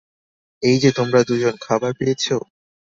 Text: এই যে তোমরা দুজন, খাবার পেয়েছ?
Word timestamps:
এই 0.63 0.77
যে 0.79 0.89
তোমরা 0.97 1.19
দুজন, 1.23 1.53
খাবার 1.65 1.91
পেয়েছ? 1.99 2.25